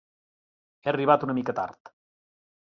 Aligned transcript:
He 0.85 0.89
arribat 0.93 1.27
una 1.29 1.37
mica 1.41 1.57
tard. 1.63 1.95